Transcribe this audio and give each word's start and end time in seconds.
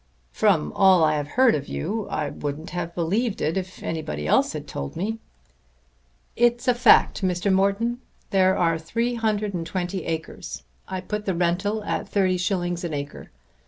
"From 0.31 0.73
all 0.73 1.03
I 1.03 1.13
have 1.15 1.27
heard 1.27 1.53
of 1.53 1.67
you 1.67 2.07
I 2.09 2.31
wouldn't 2.31 2.71
have 2.71 2.95
believed 2.95 3.39
it 3.39 3.55
if 3.55 3.83
anybody 3.83 4.25
else 4.25 4.53
had 4.53 4.67
told 4.67 4.95
me." 4.95 5.19
"It's 6.35 6.67
a 6.67 6.73
fact, 6.73 7.21
Mr. 7.21 7.53
Morton. 7.53 7.99
There 8.31 8.57
are 8.57 8.79
three 8.79 9.13
hundred 9.13 9.53
and 9.53 9.63
twenty 9.63 10.05
acres. 10.05 10.63
I 10.87 11.01
put 11.01 11.25
the 11.25 11.35
rental 11.35 11.83
at 11.83 12.09
30_s._ 12.11 12.83
an 12.83 12.95
acre. 12.95 13.29